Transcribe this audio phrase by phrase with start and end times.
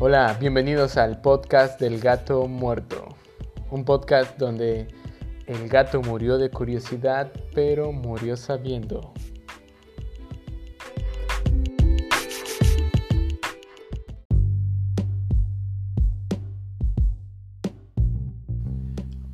[0.00, 3.06] Hola, bienvenidos al podcast del gato muerto.
[3.70, 4.88] Un podcast donde
[5.46, 9.12] el gato murió de curiosidad, pero murió sabiendo.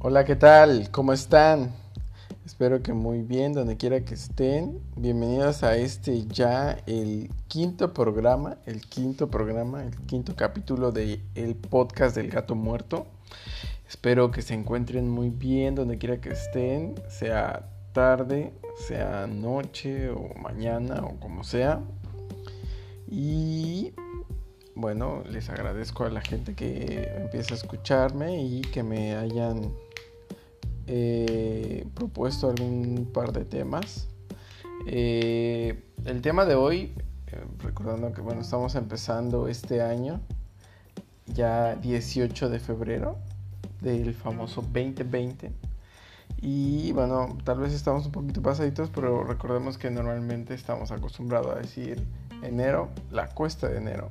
[0.09, 0.89] Hola, ¿qué tal?
[0.93, 1.75] ¿Cómo están?
[2.45, 4.81] Espero que muy bien, donde quiera que estén.
[4.95, 11.57] Bienvenidos a este ya el quinto programa, el quinto programa, el quinto capítulo del el
[11.57, 13.09] podcast del gato muerto.
[13.89, 18.53] Espero que se encuentren muy bien donde quiera que estén, sea tarde,
[18.87, 21.81] sea noche o mañana o como sea.
[23.11, 23.93] Y
[24.77, 29.73] bueno, les agradezco a la gente que empieza a escucharme y que me hayan
[30.87, 34.09] eh, propuesto algún par de temas.
[34.87, 36.93] Eh, el tema de hoy,
[37.27, 40.21] eh, recordando que bueno, estamos empezando este año,
[41.27, 43.19] ya 18 de febrero
[43.81, 45.53] del famoso 2020.
[46.41, 51.59] Y bueno, tal vez estamos un poquito pasaditos, pero recordemos que normalmente estamos acostumbrados a
[51.59, 52.07] decir
[52.43, 54.11] enero, la cuesta de enero,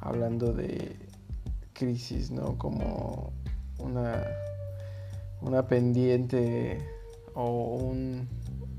[0.00, 0.96] hablando de
[1.74, 2.56] crisis, ¿no?
[2.58, 3.32] Como
[3.78, 4.24] una
[5.42, 6.78] una pendiente
[7.34, 8.28] o un,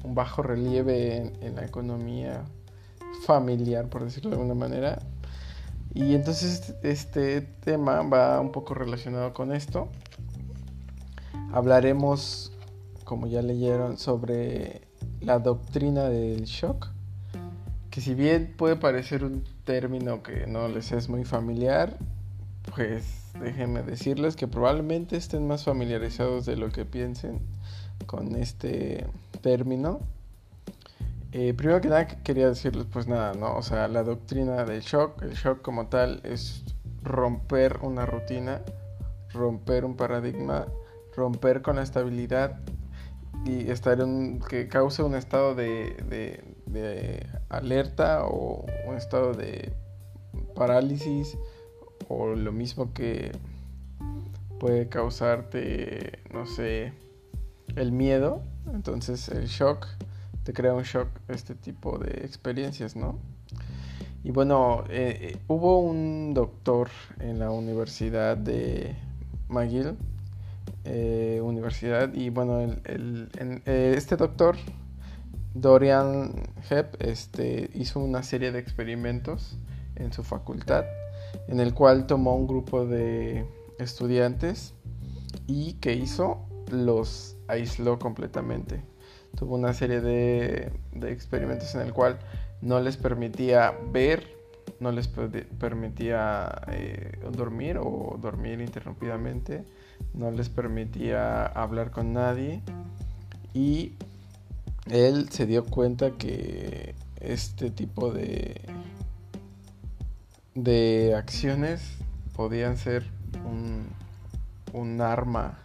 [0.05, 2.43] bajo relieve en, la economía
[3.25, 4.99] familiar, por decirlo de alguna manera.
[5.93, 9.89] Y entonces este tema va un poco relacionado con esto.
[11.51, 12.51] Hablaremos,
[13.03, 14.81] como ya leyeron, sobre
[15.21, 16.89] la doctrina del shock,
[17.91, 21.97] que si bien puede parecer un término que no les es muy familiar,
[22.75, 27.41] pues déjenme decirles que probablemente estén más familiarizados de lo que piensen
[28.05, 29.07] con este
[29.41, 29.99] término.
[31.31, 33.55] Eh, primero que nada quería decirles pues nada, ¿no?
[33.55, 36.63] O sea, la doctrina del shock, el shock como tal es
[37.01, 38.61] romper una rutina,
[39.31, 40.67] romper un paradigma,
[41.15, 42.59] romper con la estabilidad
[43.45, 49.73] y estar en que cause un estado de, de alerta o un estado de
[50.55, 51.35] parálisis
[52.13, 53.31] o lo mismo que
[54.59, 56.93] puede causarte, no sé,
[57.75, 58.41] el miedo,
[58.73, 59.87] entonces el shock,
[60.43, 63.19] te crea un shock este tipo de experiencias, ¿no?
[64.23, 68.95] Y bueno, eh, eh, hubo un doctor en la Universidad de
[69.49, 69.97] McGill,
[70.85, 72.61] eh, Universidad, y bueno,
[73.65, 74.55] este doctor,
[75.53, 76.31] Dorian
[76.69, 79.57] Hepp, este, hizo una serie de experimentos
[79.95, 80.85] en su facultad
[81.47, 83.45] en el cual tomó un grupo de
[83.79, 84.73] estudiantes
[85.47, 88.81] y que hizo los aisló completamente.
[89.35, 90.71] Tuvo una serie de,
[91.01, 92.19] experimentos en el cual
[92.61, 94.37] no les permitía ver,
[94.79, 99.65] no les permitía eh, dormir o dormir interrumpidamente,
[100.13, 102.61] no les permitía hablar con nadie
[103.53, 103.93] y
[104.89, 108.61] él se dio cuenta que este tipo de
[110.55, 111.97] de acciones
[112.35, 113.05] podían ser
[113.45, 113.87] un,
[114.73, 115.59] un arma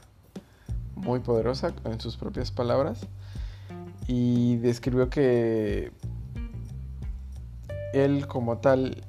[0.95, 3.01] muy poderosa en sus propias palabras
[4.07, 5.93] y describió que
[7.93, 9.05] él como tal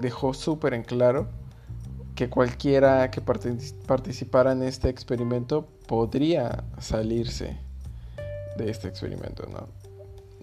[0.00, 1.28] dejó súper en claro
[2.14, 7.56] que cualquiera que participara en este experimento podría salirse
[8.56, 9.79] de este experimento, ¿no?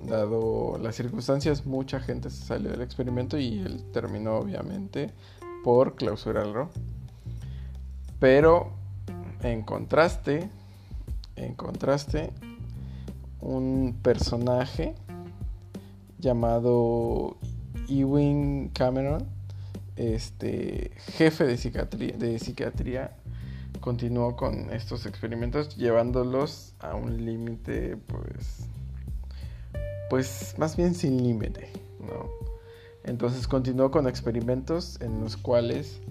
[0.02, 5.12] Dado las circunstancias, mucha gente se salió del experimento y él terminó obviamente
[5.63, 6.69] por clausurarlo.
[8.19, 8.72] Pero
[9.41, 10.50] en contraste,
[11.36, 12.31] en contraste,
[13.40, 14.96] un personaje
[16.18, 17.38] llamado
[17.88, 19.28] Ewing Cameron,
[19.96, 23.16] este jefe de psiquiatría, de psiquiatría,
[23.80, 28.68] continuó con estos experimentos llevándolos a un límite pues
[30.09, 31.69] pues más bien sin límite,
[32.00, 32.30] ¿no?
[33.04, 36.01] Entonces continuó con experimentos en los cuales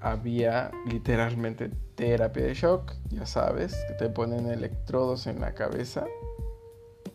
[0.00, 6.06] había literalmente terapia de shock, ya sabes, que te ponen electrodos en la cabeza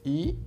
[0.04, 0.38] y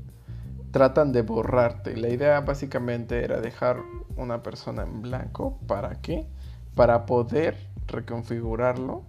[0.70, 1.96] tratan de borrarte.
[1.96, 3.78] La idea básicamente era dejar
[4.16, 6.26] una persona en blanco, ¿para qué?
[6.74, 7.56] Para poder
[7.86, 9.04] reconfigurarlo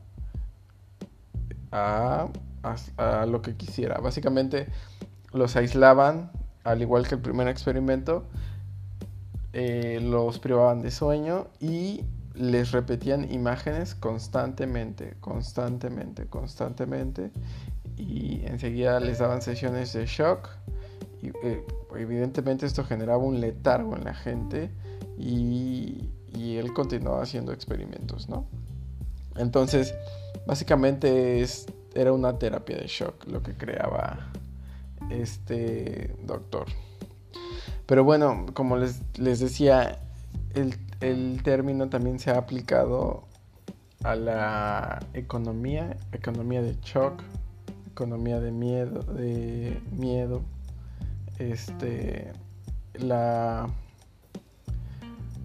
[1.72, 2.30] a,
[2.96, 4.00] a lo que quisiera.
[4.00, 4.68] Básicamente
[5.34, 6.31] los aislaban
[6.68, 8.25] al igual que el primer experimento,
[9.54, 12.04] eh, los privaban de sueño y
[12.36, 17.31] les repetían imágenes constantemente, constantemente, constantemente
[17.96, 20.50] y enseguida les daban sesiones de shock
[21.24, 21.66] y eh,
[21.96, 24.69] evidentemente esto generaba un letargo en la gente
[25.18, 28.46] y, y él continuaba haciendo experimentos, ¿no?
[29.38, 29.96] Entonces,
[30.46, 31.66] básicamente es,
[31.96, 34.31] era una terapia de shock lo que creaba
[35.09, 36.65] este doctor.
[37.86, 40.00] Pero bueno, como les, les decía,
[40.54, 43.24] el, el, término también se ha aplicado
[44.04, 47.21] a la economía, economía de shock,
[47.92, 50.42] economía de miedo, de miedo,
[51.39, 52.31] este,
[52.94, 53.69] la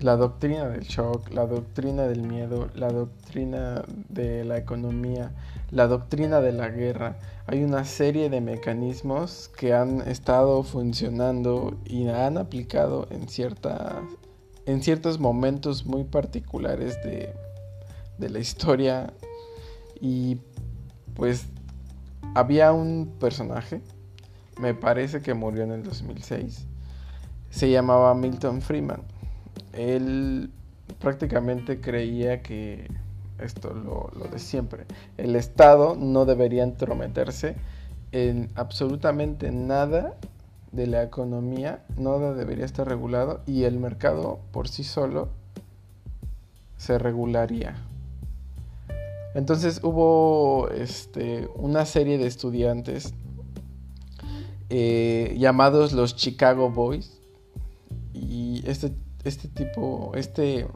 [0.02, 5.32] la doctrina del shock, la doctrina del miedo, la doctrina de la economía,
[5.72, 7.18] la doctrina de la guerra.
[7.46, 13.26] Hay una serie de mecanismos que han estado funcionando y han aplicado en,
[14.66, 17.34] en ciertos momentos muy particulares de,
[18.18, 19.12] de la historia.
[20.00, 20.38] Y
[21.14, 21.46] pues
[22.34, 23.80] había un personaje,
[24.60, 26.66] me parece que murió en el 2006,
[27.50, 29.02] se llamaba Milton Freeman
[29.72, 30.50] él
[31.00, 32.90] prácticamente creía que
[33.42, 34.86] esto lo, de siempre.
[35.16, 37.56] El Estado no debería entrometerse
[38.12, 40.16] en absolutamente nada
[40.70, 45.28] de la economía, nada debería estar regulado y el mercado por sí solo
[46.76, 47.76] se regularía.
[49.34, 53.14] Entonces hubo este, una serie de estudiantes
[54.68, 57.18] eh, llamados los Chicago Boys
[58.12, 58.92] y este
[59.24, 60.66] este tipo, este,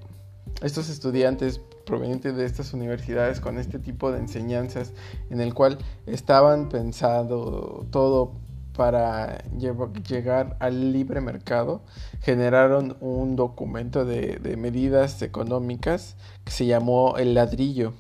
[0.63, 4.93] estos estudiantes provenientes de estas universidades con este tipo de enseñanzas
[5.31, 8.35] en el cual estaban pensando todo
[8.77, 11.81] para llegar al libre mercado,
[12.21, 17.95] generaron un documento de, de medidas económicas que se llamó el ladrillo.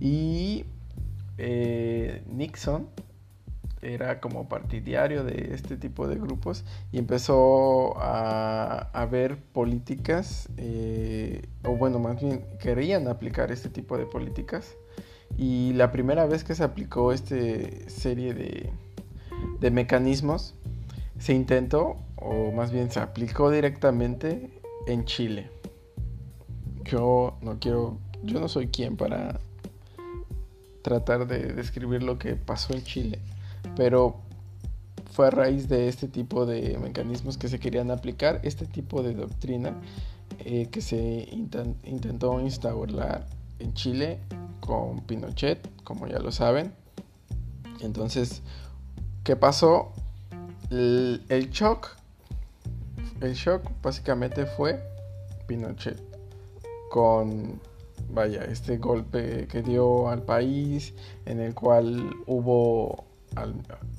[0.00, 0.64] Y
[1.36, 2.88] eh, Nixon
[3.82, 11.76] era como partidario de este tipo de grupos y empezó a, ver políticas, eh, o
[11.76, 14.76] bueno, más bien querían aplicar este tipo de políticas.
[15.36, 17.36] Y la primera vez que se aplicó esta
[17.88, 18.70] serie de,
[19.60, 20.54] de mecanismos,
[21.18, 24.50] se intentó, o más bien se aplicó directamente
[24.86, 25.50] en Chile.
[26.84, 29.40] Yo no quiero, yo no soy quien para
[30.82, 33.18] tratar de describir lo que pasó en Chile
[33.76, 34.16] pero
[35.10, 39.14] fue a raíz de este tipo de mecanismos que se querían aplicar, este tipo de
[39.14, 39.74] doctrina
[40.38, 43.26] eh, que se intentó instaurar
[43.58, 44.18] en Chile
[44.60, 46.72] con Pinochet, como ya lo saben.
[47.80, 48.42] Entonces,
[49.24, 49.92] ¿qué pasó?
[50.70, 51.96] El, el shock,
[53.20, 54.80] el shock básicamente fue
[55.46, 56.00] Pinochet
[56.90, 57.60] con
[58.12, 60.94] vaya, este golpe que dio al país,
[61.26, 63.04] en el cual hubo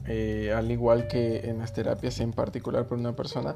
[0.08, 3.56] eh, al, igual que en las terapias en particular por una persona,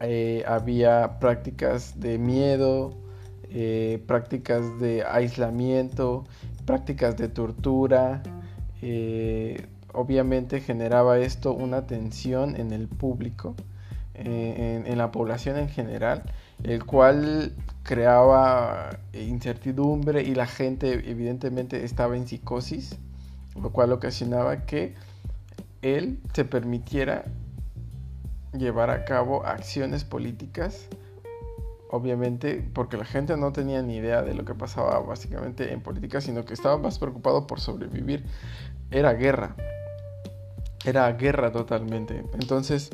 [0.00, 2.94] eh, había prácticas de miedo,
[3.50, 6.24] eh, prácticas de aislamiento,
[6.66, 8.22] prácticas de tortura.
[9.92, 13.54] obviamente generaba esto una tensión en el público,
[14.14, 16.24] en, en la población en general,
[16.64, 22.98] el cual creaba incertidumbre y la gente evidentemente estaba en psicosis,
[23.60, 24.94] lo cual ocasionaba que
[25.84, 27.26] él se permitiera
[28.56, 30.88] llevar a cabo acciones políticas,
[31.90, 36.22] obviamente porque la gente no tenía ni idea de lo que pasaba básicamente en política,
[36.22, 38.24] sino que estaba más preocupado por sobrevivir.
[38.90, 39.56] Era guerra,
[40.86, 42.24] era guerra totalmente.
[42.32, 42.90] Entonces,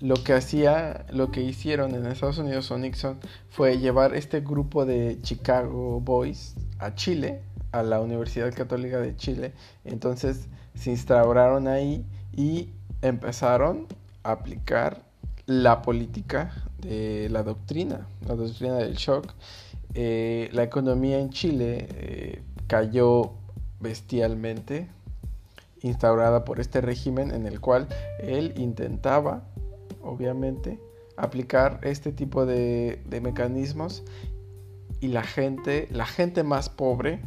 [0.00, 3.18] lo que hacía, lo que hicieron en Estados Unidos o Nixon
[3.50, 7.42] fue llevar este grupo de Chicago Boys a Chile,
[7.72, 9.52] a la Universidad Católica de Chile.
[9.84, 12.04] Entonces, se instauraron ahí
[12.36, 12.70] y
[13.02, 13.86] empezaron
[14.22, 15.02] a aplicar
[15.46, 19.32] la política de la doctrina, la doctrina del shock.
[19.94, 23.32] Eh, la economía en Chile eh, cayó
[23.80, 24.88] bestialmente,
[25.82, 27.88] instaurada por este régimen en el cual
[28.20, 29.44] él intentaba,
[30.02, 30.80] obviamente,
[31.16, 34.02] aplicar este tipo de, de mecanismos
[35.00, 37.20] y la gente, la gente más pobre,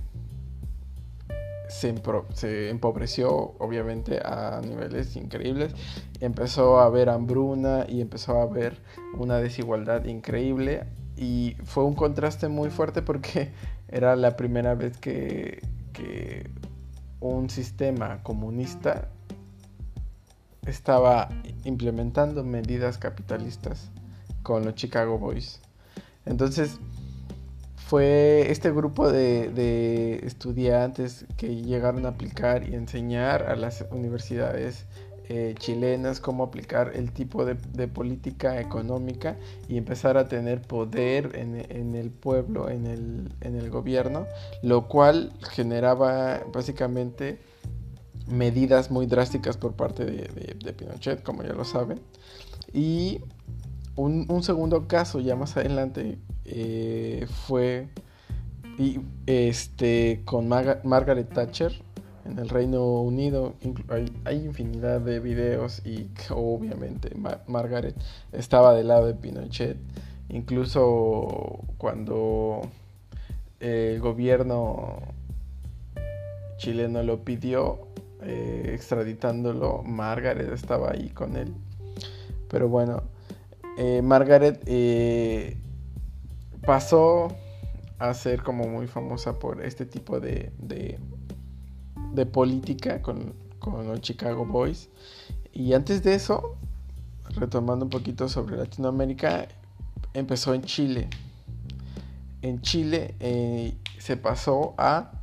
[1.69, 5.73] se, empobreció obviamente a niveles increíbles,
[6.19, 8.81] empezó a haber hambruna y empezó a haber
[9.17, 10.85] una desigualdad increíble
[11.15, 13.51] y fue un contraste muy fuerte porque
[13.87, 15.61] era la primera vez que,
[15.93, 16.49] que
[17.19, 19.09] un sistema comunista
[20.65, 21.29] estaba
[21.65, 23.91] implementando medidas capitalistas
[24.43, 25.61] con los Chicago Boys.
[26.25, 26.79] Entonces
[27.89, 34.85] fue este grupo de, estudiantes que llegaron a aplicar y enseñar a las universidades
[35.27, 41.95] eh, chilenas cómo aplicar el tipo de, política económica y empezar a tener poder en,
[41.95, 44.27] el pueblo, en el, en el, gobierno,
[44.61, 47.39] lo cual generaba básicamente
[48.27, 51.99] medidas muy drásticas por parte de, Pinochet, como ya lo saben.
[52.71, 53.21] Y
[53.99, 57.89] un, segundo caso ya más adelante eh, fue
[58.77, 61.73] y, este, con Margaret Thatcher
[62.25, 63.55] en el Reino Unido.
[64.25, 67.11] Hay, infinidad de videos y obviamente
[67.47, 67.95] Margaret
[68.31, 69.77] estaba del lado de Pinochet.
[70.29, 72.61] Incluso cuando
[73.59, 74.99] el gobierno
[76.57, 77.87] chileno lo pidió,
[78.21, 81.53] eh, extraditándolo, Margaret estaba ahí con él.
[82.49, 83.03] Pero bueno,
[83.81, 85.55] eh, Margaret eh,
[86.65, 87.29] pasó
[87.97, 90.51] a ser como muy famosa por este tipo de,
[92.33, 94.89] política con, con, los Chicago Boys.
[95.53, 96.57] Y antes de eso,
[97.29, 99.47] retomando un poquito sobre Latinoamérica,
[100.13, 101.07] empezó en Chile.
[102.41, 103.15] En Chile
[103.97, 105.13] se pasó a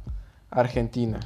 [0.48, 1.20] Argentina.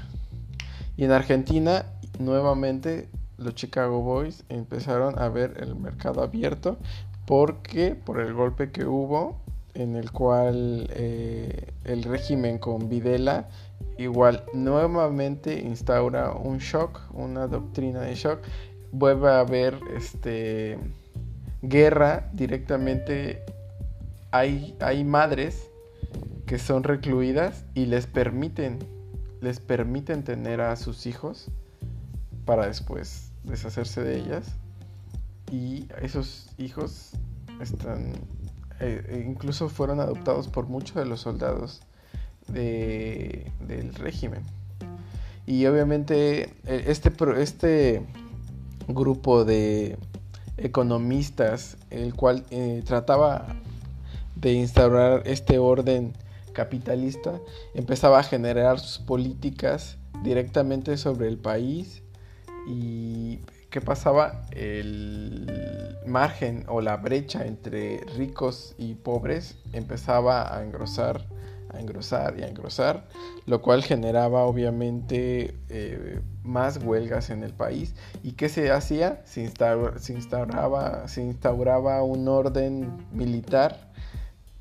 [0.97, 1.87] Y en Argentina,
[2.19, 3.09] nuevamente,
[3.39, 6.77] los Chicago Boys empezaron a ver el mercado abierto
[7.31, 9.41] porque por el golpe que hubo
[9.75, 13.49] en el cual eh, el régimen con Videla
[13.99, 18.41] igual nuevamente instaura un shock, una doctrina de shock,
[18.91, 20.77] vuelve a haber este
[21.63, 23.45] guerra directamente
[24.33, 25.71] hay, hay madres
[26.47, 28.81] que son recluidas y les permiten
[29.41, 31.49] les permiten tener a sus hijos
[32.45, 34.57] para después deshacerse de ellas.
[35.51, 37.11] Y esos hijos
[37.61, 38.13] están,
[38.81, 41.83] eh, e incluso fueron adoptados por muchos de los soldados
[42.49, 44.43] de, del régimen.
[45.47, 48.03] Y obviamente e, este, este
[48.89, 49.99] grupo de
[50.57, 53.57] economistas, el cual eh, trataba
[54.37, 56.13] de instaurar este orden
[56.53, 57.41] capitalista
[57.75, 62.03] empezaba a generar sus políticas directamente sobre el país
[62.67, 63.39] y
[63.71, 71.25] qué pasaba el margen o la brecha entre ricos y pobres empezaba a engrosar
[71.73, 73.05] a engrosar y a engrosar
[73.47, 77.95] lo cual generaba obviamente eh, más huelgas en el país.
[78.23, 79.51] Y qué se hacía se,
[79.99, 83.91] se instauraba se instauraba un orden militar.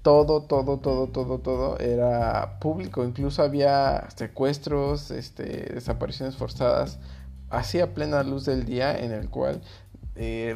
[0.02, 3.04] Todo, todo, todo, todo, todo era público.
[3.04, 7.00] Incluso había secuestros, este, desapariciones forzadas,
[7.50, 9.62] así a plena luz del día, en el cual
[10.16, 10.56] eh,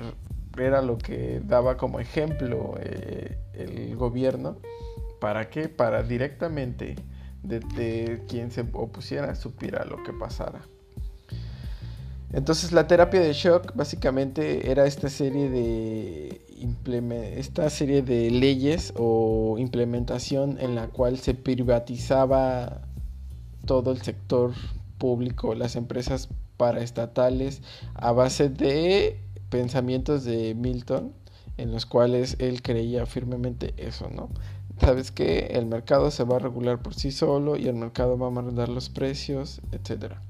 [0.57, 4.57] era lo que daba como ejemplo eh, el gobierno.
[5.19, 5.69] ¿Para qué?
[5.69, 6.95] Para directamente
[7.43, 10.61] de, quien se opusiera supiera lo que pasara.
[12.31, 16.41] Entonces la terapia de shock básicamente era esta serie de
[17.37, 22.81] esta serie de leyes o implementación en la cual se privatizaba
[23.65, 24.53] todo el sector
[24.97, 27.61] público, las empresas paraestatales,
[27.93, 29.19] a base de
[29.49, 31.13] pensamientos de Milton,
[31.57, 34.29] en los cuales él creía firmemente eso, ¿no?
[34.79, 38.27] Sabes que el mercado se va a regular por sí solo y el mercado va
[38.27, 40.21] a mandar los precios, etcétera.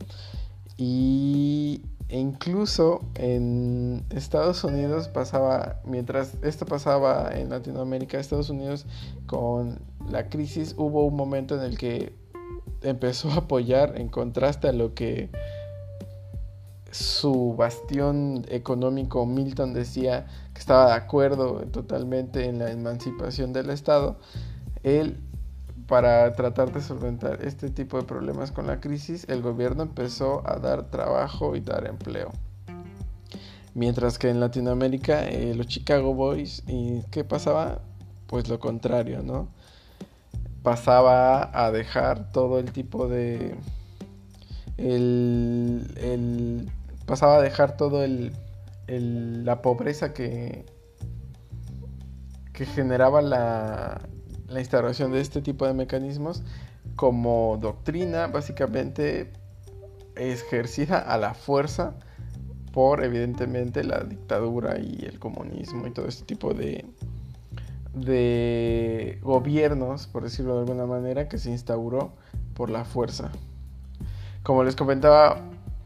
[0.78, 8.86] Y e incluso en Estados Unidos pasaba, mientras esto pasaba en Latinoamérica, Estados Unidos
[9.26, 9.80] con
[10.12, 12.14] la crisis hubo un momento en el que
[12.82, 15.30] empezó a apoyar en contraste a lo que
[16.94, 24.18] su bastión económico Milton decía que estaba de acuerdo totalmente en la emancipación del Estado,
[24.84, 25.20] él
[25.88, 30.58] para tratar de solventar este tipo de problemas con la crisis, el gobierno empezó a
[30.60, 32.32] dar trabajo y dar empleo.
[33.76, 37.82] Mientras que en Latinoamérica, eh, los Chicago Boys, ¿y qué pasaba?
[38.28, 39.48] Pues lo contrario, ¿no?
[40.62, 43.56] Pasaba a dejar todo el tipo de...
[44.78, 46.72] El,
[47.06, 48.34] pasaba a dejar todo el,
[48.88, 50.66] la pobreza que,
[52.54, 54.02] que generaba la,
[54.48, 56.44] la instauración de este tipo de mecanismos
[56.96, 59.32] como doctrina básicamente
[60.16, 61.96] ejercida a la fuerza
[62.72, 66.86] por evidentemente la dictadura y el comunismo y todo este tipo de,
[67.94, 72.14] de gobiernos, por decirlo de alguna manera, que se instauró
[72.56, 73.32] por la fuerza.
[74.42, 75.40] Como les comentaba,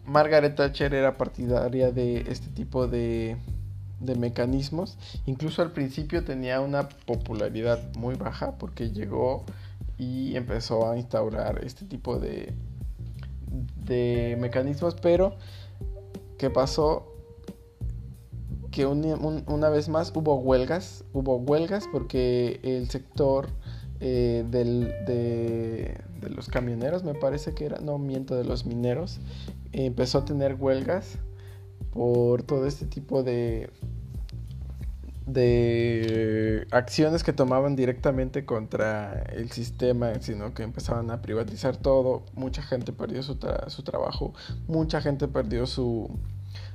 [0.08, 3.38] Margaret Thatcher era partidaria de este tipo de
[4.00, 4.98] de mecanismos.
[5.26, 9.44] Incluso al principio tenía una popularidad muy baja porque llegó
[9.98, 12.54] y empezó a instaurar este tipo de,
[13.86, 15.36] de mecanismos, pero
[16.38, 17.14] ¿qué pasó?
[18.72, 23.50] Que una vez más hubo huelgas, hubo huelgas porque el sector
[24.00, 25.98] eh, de,
[26.30, 29.20] los camioneros, me parece que era, no miento, de los mineros,
[29.72, 31.18] empezó a tener huelgas
[31.92, 33.70] por todo este tipo de,
[35.26, 42.62] de acciones que tomaban directamente contra el sistema, sino que empezaban a privatizar todo, mucha
[42.62, 43.38] gente perdió su,
[43.68, 44.34] su trabajo,
[44.68, 46.10] mucha gente perdió su,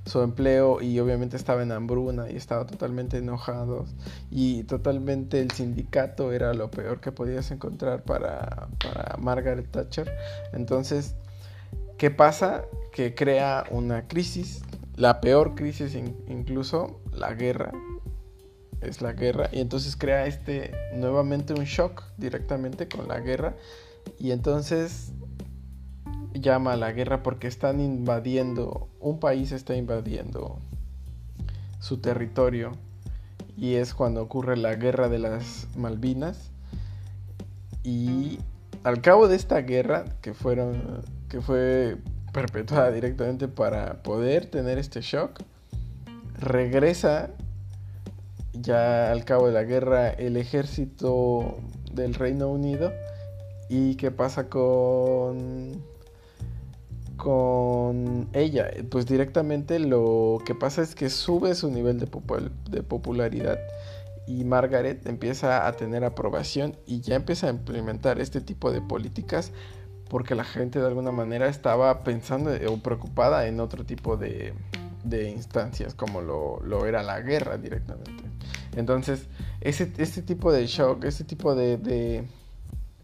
[0.04, 3.86] su empleo y obviamente estaba en hambruna y estaba totalmente enojado
[4.30, 10.12] y totalmente el sindicato era lo peor que podías encontrar para, para Margaret Thatcher.
[10.52, 11.14] Entonces,
[11.98, 12.64] ¿qué pasa?
[12.92, 14.62] Que crea una crisis,
[14.96, 17.72] la peor crisis incluso, la guerra.
[18.80, 23.54] Es la guerra y entonces crea este nuevamente un shock directamente con la guerra
[24.18, 25.12] y entonces
[26.34, 30.58] llama a la guerra porque están invadiendo, un país está invadiendo
[31.80, 32.72] su territorio
[33.56, 36.50] y es cuando ocurre la guerra de las Malvinas.
[37.82, 38.38] Y
[38.84, 41.96] al cabo de esta guerra que fueron que fue
[42.32, 45.42] perpetuada directamente para poder tener este shock
[46.38, 47.30] regresa
[48.52, 51.58] ya al cabo de la guerra el ejército
[51.92, 52.92] del Reino Unido.
[53.68, 55.82] Y qué pasa con
[57.22, 62.08] con ella, pues directamente lo que pasa es que sube su nivel de,
[62.82, 63.60] popularidad
[64.26, 69.52] y Margaret empieza a tener aprobación y ya empieza a implementar este tipo de políticas
[70.10, 74.52] porque la gente de alguna manera estaba pensando o preocupada en otro tipo de,
[75.08, 78.24] instancias como lo, era la guerra directamente.
[78.74, 79.28] Entonces,
[79.60, 82.26] ese, este tipo de shock, este tipo de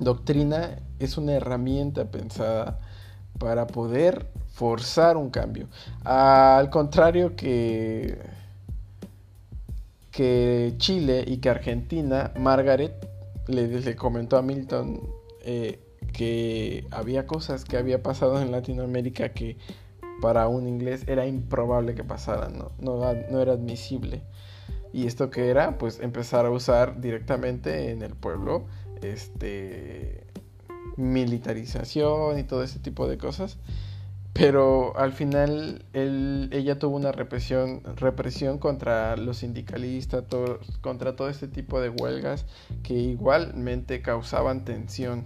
[0.00, 2.80] doctrina es una herramienta pensada
[3.38, 5.68] para poder forzar un cambio.
[6.04, 8.18] Al contrario que,
[10.10, 12.92] que Chile y que Argentina, Margaret
[13.46, 15.00] le, comentó a Milton
[15.42, 15.78] eh,
[16.12, 19.56] que había cosas que había pasado en Latinoamérica que
[20.20, 24.22] para un inglés era improbable que pasaran, no, no, no era admisible.
[24.92, 28.64] Y esto que era, pues empezar a usar directamente en el pueblo
[29.02, 30.26] este
[30.96, 33.58] militarización y todo ese tipo de cosas.
[34.32, 40.24] Pero al final ella tuvo una represión, represión contra los sindicalistas,
[40.80, 42.46] contra todo este tipo de huelgas
[42.84, 45.24] que igualmente causaban tensión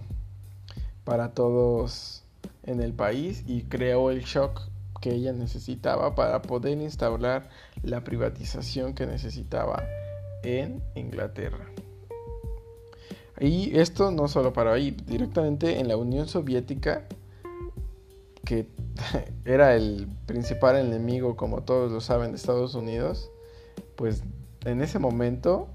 [1.03, 2.23] para todos
[2.63, 4.61] en el país y creó el shock
[4.99, 7.49] que ella necesitaba para poder instaurar
[7.83, 9.83] la privatización que necesitaba
[10.43, 11.65] en Inglaterra.
[13.43, 17.03] Y esto no solo para ahí, directamente en la Unión Soviética,
[18.45, 18.67] que
[19.45, 23.29] era el principal enemigo, como todos lo saben, de Estados Unidos,
[23.97, 24.23] pues
[24.63, 25.67] en ese momento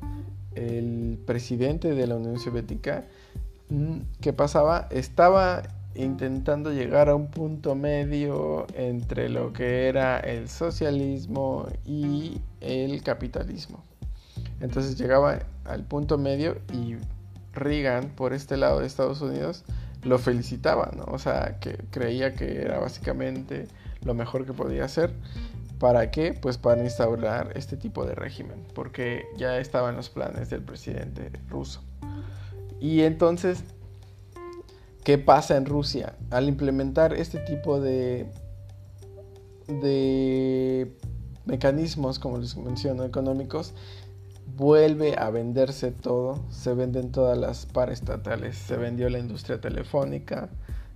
[0.54, 3.04] el presidente de la Unión Soviética,
[3.68, 4.88] mm, ¿qué pasaba?
[4.90, 5.62] Estaba
[5.94, 13.84] intentando llegar a un punto medio entre lo que era el socialismo y el capitalismo.
[14.58, 16.96] Entonces llegaba al punto medio y
[17.58, 19.64] Reagan, por este lado de Estados Unidos,
[20.02, 21.04] lo felicitaba, ¿no?
[21.04, 23.66] O sea, que creía que era básicamente
[24.02, 25.12] lo mejor que podía hacer.
[25.78, 26.32] ¿Para qué?
[26.32, 31.82] Pues para instaurar este tipo de régimen, porque ya estaban los planes del presidente ruso.
[32.80, 33.62] Y entonces,
[35.04, 36.16] ¿qué pasa en Rusia?
[36.30, 38.26] Al implementar este tipo de,
[39.68, 40.96] de
[41.44, 43.74] mecanismos, como les menciono, económicos,
[44.56, 50.48] vuelve a venderse todo, se venden todas las paraestatales, se vendió la industria telefónica,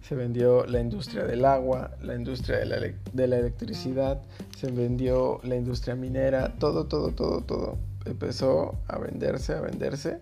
[0.03, 2.77] se vendió la industria del agua, la industria de la,
[3.13, 4.21] de la, electricidad,
[4.57, 10.19] se vendió la industria minera, todo, todo, todo, todo empezó a venderse, a venderse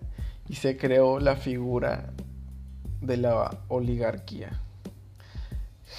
[0.47, 2.13] y se creó la figura
[3.01, 4.61] de la oligarquía.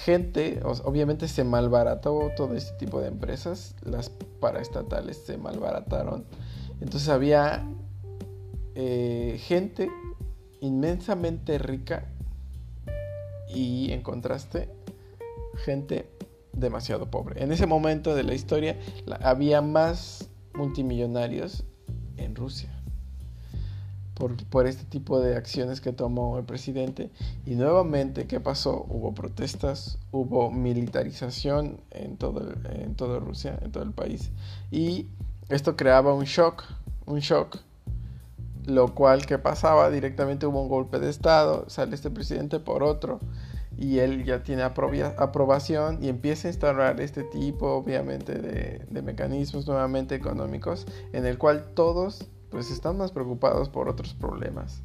[0.05, 6.25] Gente, obviamente se malbarató todo este tipo de empresas, las paraestatales se malbarataron
[6.83, 7.65] entonces había
[8.75, 9.89] eh, gente
[10.59, 12.03] inmensamente rica
[13.47, 14.67] y en contraste
[15.63, 16.09] gente
[16.51, 17.41] demasiado pobre.
[17.41, 18.77] En ese momento de la historia
[19.21, 21.63] había más multimillonarios
[22.17, 22.69] en Rusia
[24.13, 27.11] por, por, este tipo de acciones que tomó el presidente.
[27.45, 28.85] Y nuevamente, ¿qué pasó?
[28.89, 34.31] Hubo protestas, hubo militarización en todo, en toda Rusia, en todo el país.
[34.69, 35.07] Y
[35.53, 36.63] esto creaba un shock,
[37.05, 37.57] un shock
[38.65, 43.19] Lo cual que pasaba directamente hubo un golpe de estado, sale este presidente por otro
[43.77, 49.65] y él ya tiene aprobación y empieza a instaurar este tipo obviamente de, de, mecanismos
[49.67, 54.83] nuevamente económicos en el cual todos pues están más preocupados por otros problemas.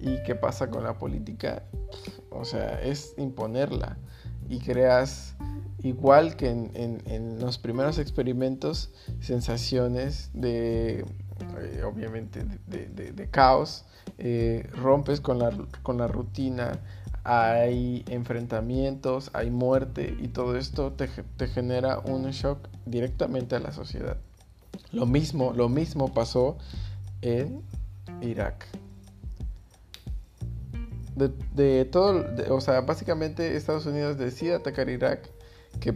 [0.00, 1.62] ¿Y qué pasa con la política?
[2.30, 3.96] O sea, es imponerla
[4.48, 5.34] y creas,
[5.82, 11.00] igual que en, los primeros experimentos, sensaciones de,
[11.60, 13.84] eh, obviamente, de, caos,
[14.18, 15.50] eh, rompes con la,
[15.82, 16.80] con la rutina,
[17.24, 23.72] hay enfrentamientos, hay muerte y todo esto te, te, genera un shock directamente a la
[23.72, 24.16] sociedad.
[24.92, 26.56] Lo mismo, lo mismo pasó
[27.22, 27.62] en
[28.22, 28.66] Irak
[31.16, 35.30] de, todo, o sea, básicamente Estados Unidos decide atacar Irak,
[35.80, 35.94] que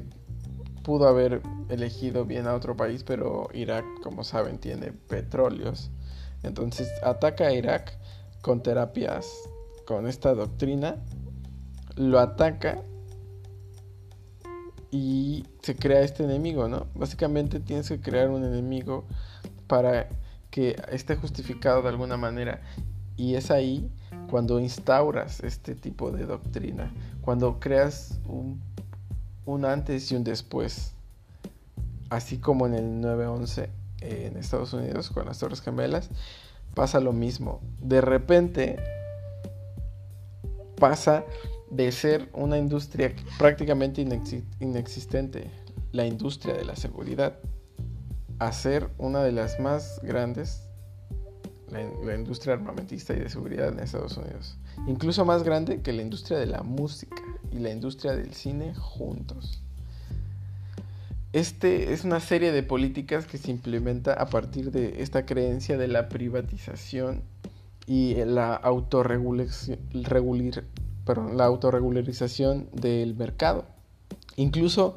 [0.83, 5.91] pudo haber elegido bien a otro país, pero Irak, como saben, tiene petróleos.
[6.43, 7.93] Entonces ataca a Irak
[8.41, 9.31] con terapias,
[9.87, 10.97] con esta doctrina,
[11.97, 12.83] lo ataca
[14.91, 16.87] y se crea este enemigo, ¿no?
[16.95, 19.05] Básicamente tienes que crear un enemigo
[19.67, 20.09] para
[20.51, 22.63] que esté justificado de alguna manera.
[23.17, 23.91] Y es ahí
[24.31, 28.63] cuando instauras este tipo de doctrina, cuando creas un,
[29.65, 30.93] antes y un después,
[32.09, 33.69] así como en el 9-11
[34.03, 36.09] en Estados Unidos con las Torres Gemelas,
[36.75, 37.61] pasa lo mismo.
[37.83, 38.79] De repente
[40.77, 41.25] pasa
[41.71, 44.01] de ser una industria prácticamente
[44.61, 45.51] inexistente,
[45.93, 47.39] la industria de la seguridad,
[48.39, 50.70] a ser una de las más grandes
[51.71, 54.57] la, industria armamentista y de seguridad en Estados Unidos.
[54.87, 59.63] Incluso más grande que la industria de la música y la industria del cine juntos.
[61.33, 65.87] Este es una serie de políticas que se implementa a partir de esta creencia de
[65.87, 67.23] la privatización
[67.87, 69.79] y la autorregulación,
[71.35, 73.65] la autorregularización del mercado.
[74.37, 74.97] Incluso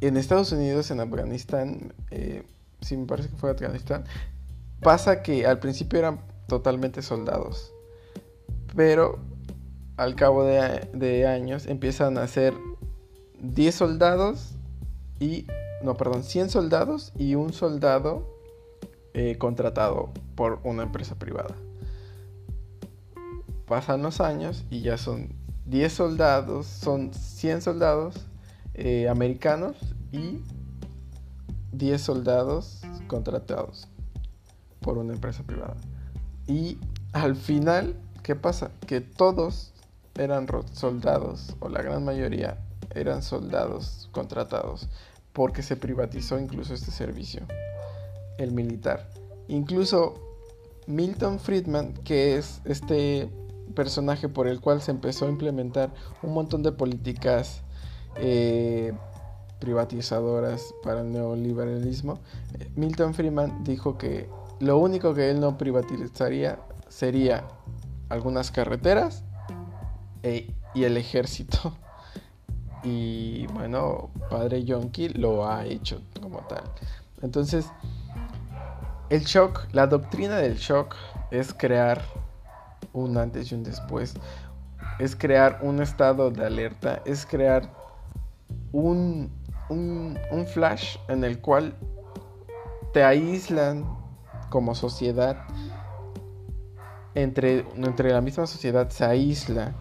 [0.00, 2.44] en Estados Unidos, en Afganistán, eh,
[2.80, 4.04] sí me parece que fue Afganistán,
[4.82, 7.72] Pasa que al principio eran totalmente soldados,
[8.76, 9.18] pero
[9.96, 12.54] al cabo de, años empiezan a ser
[13.40, 14.52] 10 soldados
[15.18, 15.46] y,
[15.82, 18.38] no, perdón, 100 soldados y un soldado
[19.14, 21.56] eh, contratado por una empresa privada.
[23.66, 25.34] Pasan los años y ya son
[25.66, 28.14] 10 soldados, son 100 soldados
[28.74, 29.76] eh, americanos
[30.12, 30.40] y
[31.72, 33.88] 10 soldados contratados
[34.80, 35.76] por una empresa privada.
[36.46, 36.78] Y
[37.12, 38.70] al final, ¿qué pasa?
[38.86, 39.72] Que todos
[40.16, 42.58] eran soldados, o la gran mayoría
[42.94, 44.88] eran soldados contratados,
[45.32, 47.42] porque se privatizó incluso este servicio,
[48.38, 49.08] el militar.
[49.46, 50.14] Incluso
[50.86, 53.30] Milton Friedman, que es este
[53.74, 55.90] personaje por el cual se empezó a implementar
[56.22, 57.60] un montón de políticas
[58.16, 58.92] eh,
[59.60, 62.18] privatizadoras para el neoliberalismo,
[62.58, 64.28] eh, Milton Friedman dijo que
[64.60, 67.44] lo único que él no privatizaría sería
[68.08, 69.22] algunas carreteras
[70.22, 71.76] e, y el ejército.
[72.84, 76.62] Y bueno, padre Yonki lo ha hecho como tal.
[77.22, 77.66] Entonces,
[79.10, 80.94] el shock, la doctrina del shock
[81.32, 82.00] es crear
[82.92, 84.14] un antes y un después.
[85.00, 87.02] Es crear un estado de alerta.
[87.04, 87.68] Es crear
[88.70, 89.32] un,
[89.68, 91.74] un, un flash en el cual
[92.92, 93.97] te aíslan
[94.50, 95.36] como sociedad,
[97.14, 99.74] entre, entre la misma sociedad se aísla.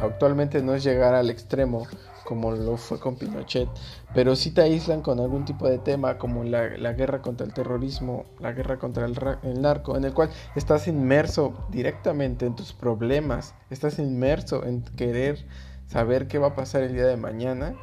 [0.00, 1.86] Actualmente no es llegar al extremo
[2.28, 3.70] como lo fue con Pinochet,
[4.12, 8.26] pero sí te aíslan con algún tipo de tema como la, guerra contra el terrorismo,
[8.38, 13.54] la guerra contra el, el, narco, en el cual estás inmerso directamente en tus problemas,
[13.70, 15.46] estás inmerso en querer
[15.86, 17.74] saber qué va a pasar el día de mañana,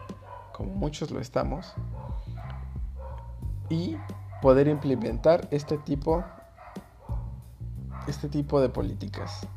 [0.54, 1.74] como muchos lo estamos,
[3.68, 3.98] y
[4.46, 6.24] poder implementar este tipo
[8.06, 9.48] este tipo de políticas.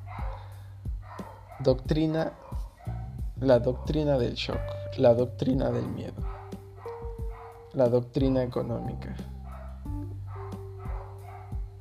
[1.60, 2.32] Doctrina
[3.38, 4.58] la doctrina del shock,
[4.96, 6.22] la doctrina del miedo,
[7.74, 9.14] la doctrina económica.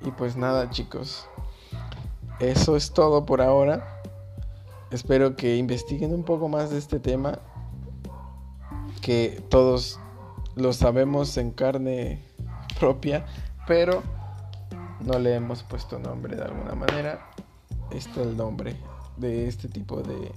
[0.01, 1.29] Y pues nada, chicos.
[2.41, 4.01] Eso es todo por ahora.
[4.91, 7.39] Espero que investiguen un poco más de este tema
[9.01, 9.97] que todos
[10.55, 12.26] lo sabemos en carne
[12.79, 13.25] propia,
[13.67, 14.03] pero
[15.01, 17.19] no le hemos puesto nombre de alguna manera.
[17.91, 18.75] Este es el nombre
[19.17, 20.31] de este tipo de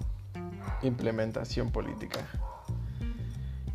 [0.83, 2.21] implementación política.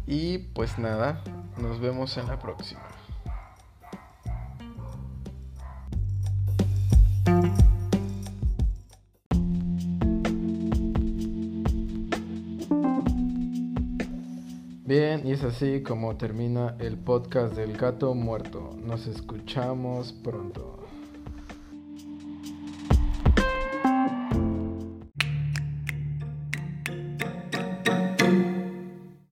[0.08, 1.23] Y pues nada,
[1.58, 2.94] nos vemos en la próxima.
[14.97, 18.69] Bien, y es así como termina el podcast del gato muerto.
[18.81, 20.84] Nos escuchamos pronto.